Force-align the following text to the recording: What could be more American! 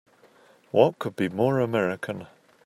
What 0.71 0.97
could 0.97 1.15
be 1.15 1.29
more 1.29 1.59
American! 1.59 2.25